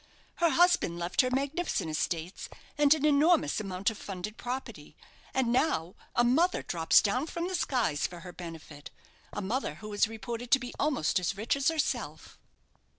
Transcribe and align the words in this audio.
"Her 0.37 0.49
husband 0.49 0.97
left 0.97 1.21
her 1.21 1.29
magnificent 1.31 1.91
estates, 1.91 2.49
and 2.75 2.91
an 2.95 3.05
enormous 3.05 3.59
amount 3.59 3.91
of 3.91 3.99
funded 3.99 4.35
property; 4.35 4.95
and 5.31 5.49
now 5.51 5.93
a 6.15 6.23
mother 6.23 6.63
drops 6.63 7.03
down 7.03 7.27
from 7.27 7.47
the 7.47 7.53
skies 7.53 8.07
for 8.07 8.21
her 8.21 8.33
benefit 8.33 8.89
a 9.31 9.43
mother 9.43 9.75
who 9.75 9.93
is 9.93 10.07
reported 10.07 10.49
to 10.49 10.57
be 10.59 10.73
almost 10.79 11.19
as 11.19 11.37
rich 11.37 11.55
as 11.55 11.67
herself." 11.67 12.39